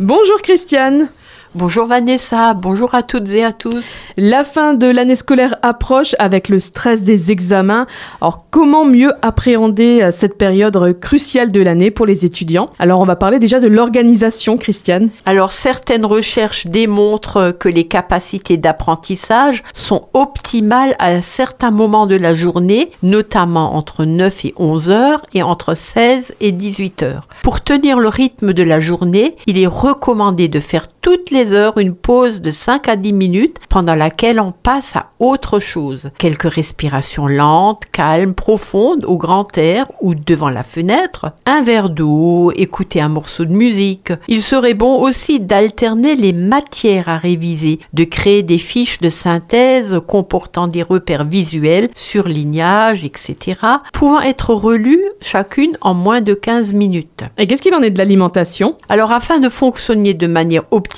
[0.00, 1.08] Bonjour Christiane.
[1.56, 4.08] Bonjour Vanessa, bonjour à toutes et à tous.
[4.16, 7.86] La fin de l'année scolaire approche avec le stress des examens.
[8.20, 12.70] Alors comment mieux appréhender euh, cette période cruciale de l'année pour les étudiants?
[12.80, 15.10] Alors on va parler déjà de l'organisation, Christiane.
[15.26, 22.34] Alors certaines recherches démontrent que les capacités d'apprentissage sont optimales à certains moments de la
[22.34, 27.28] journée, notamment entre 9 et 11 heures et entre 16 et 18 heures.
[27.44, 31.76] Pour tenir le rythme de la journée, il est recommandé de faire toutes les heures
[31.76, 36.08] une pause de 5 à 10 minutes pendant laquelle on passe à autre chose.
[36.16, 42.52] Quelques respirations lentes, calmes, profondes, au grand air ou devant la fenêtre, un verre d'eau,
[42.56, 44.14] écouter un morceau de musique.
[44.28, 50.00] Il serait bon aussi d'alterner les matières à réviser, de créer des fiches de synthèse
[50.08, 53.58] comportant des repères visuels, surlignage, etc.,
[53.92, 57.24] pouvant être relues chacune en moins de 15 minutes.
[57.36, 58.78] Et qu'est-ce qu'il en est de l'alimentation?
[58.88, 60.93] Alors afin de fonctionner de manière optimale,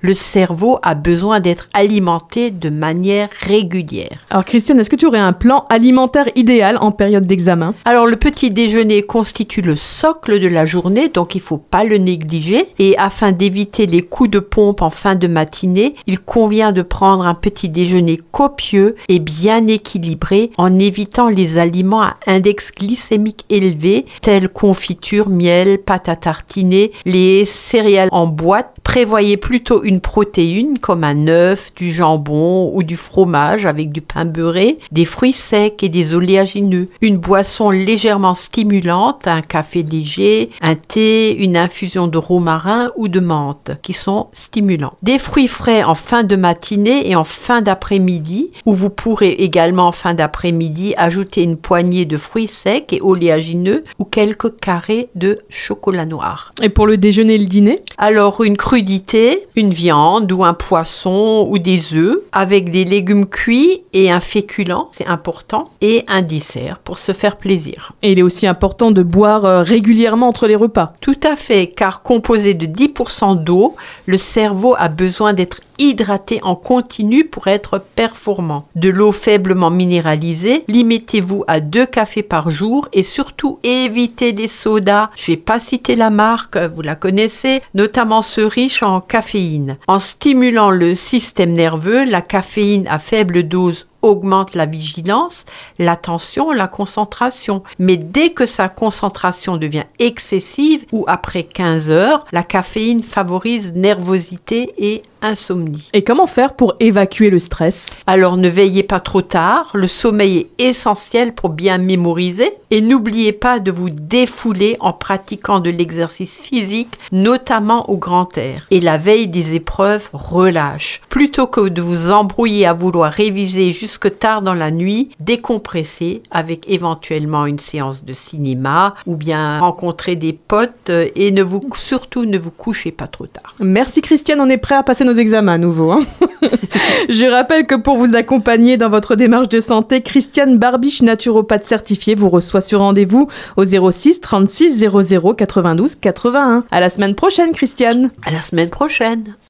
[0.00, 4.26] le cerveau a besoin d'être alimenté de manière régulière.
[4.30, 7.74] Alors Christiane, est-ce que tu aurais un plan alimentaire idéal en période d'examen?
[7.84, 11.98] Alors le petit déjeuner constitue le socle de la journée, donc il faut pas le
[11.98, 12.66] négliger.
[12.78, 17.24] Et afin d'éviter les coups de pompe en fin de matinée, il convient de prendre
[17.24, 24.06] un petit déjeuner copieux et bien équilibré en évitant les aliments à index glycémique élevé
[24.22, 28.74] tels confiture, miel, pâte à tartiner, les céréales en boîte.
[28.82, 34.00] Prévoyez Voyez plutôt une protéine comme un œuf, du jambon ou du fromage avec du
[34.00, 40.48] pain beurré, des fruits secs et des oléagineux, une boisson légèrement stimulante, un café léger,
[40.62, 44.94] un thé, une infusion de romarin ou de menthe qui sont stimulants.
[45.02, 49.88] Des fruits frais en fin de matinée et en fin d'après-midi où vous pourrez également
[49.88, 55.40] en fin d'après-midi ajouter une poignée de fruits secs et oléagineux ou quelques carrés de
[55.50, 56.52] chocolat noir.
[56.62, 57.80] Et pour le déjeuner et le dîner?
[57.98, 59.09] Alors une crudité
[59.56, 64.88] une viande ou un poisson ou des œufs avec des légumes cuits et un féculent,
[64.92, 67.92] c'est important, et un dessert pour se faire plaisir.
[68.02, 70.94] Et il est aussi important de boire euh, régulièrement entre les repas.
[71.00, 73.76] Tout à fait, car composé de 10% d'eau,
[74.06, 78.66] le cerveau a besoin d'être hydraté en continu pour être performant.
[78.76, 85.10] De l'eau faiblement minéralisée, limitez-vous à deux cafés par jour et surtout évitez les sodas.
[85.16, 89.78] Je vais pas citer la marque, vous la connaissez, notamment ceux riches en caféine.
[89.88, 95.44] En stimulant le système nerveux, la caféine à faible dose augmente la vigilance,
[95.78, 97.62] l'attention, la concentration.
[97.78, 104.72] Mais dès que sa concentration devient excessive ou après 15 heures, la caféine favorise nervosité
[104.78, 105.90] et insomnie.
[105.92, 107.98] Et comment faire pour évacuer le stress?
[108.06, 113.32] Alors ne veillez pas trop tard, le sommeil est essentiel pour bien mémoriser et n'oubliez
[113.32, 118.66] pas de vous défouler en pratiquant de l'exercice physique, notamment au grand air.
[118.70, 121.00] Et la veille des épreuves, relâche.
[121.08, 126.68] Plutôt que de vous embrouiller à vouloir réviser jusque tard dans la nuit, décompressez avec
[126.68, 132.38] éventuellement une séance de cinéma ou bien rencontrer des potes et ne vous surtout ne
[132.38, 133.56] vous couchez pas trop tard.
[133.58, 135.90] Merci Christiane, on est prêt à passer nos examens à nouveau.
[135.90, 136.00] Hein.
[137.08, 142.14] Je rappelle que pour vous accompagner dans votre démarche de santé, Christiane Barbiche, naturopathe certifiée,
[142.14, 146.64] vous reçoit sur rendez-vous au 06 36 00 92 81.
[146.70, 148.10] À la semaine prochaine, Christiane.
[148.24, 149.36] À la semaine prochaine.